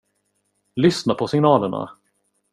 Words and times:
Lyssna 0.75 1.13
på 1.15 1.27
signalerna! 1.27 1.89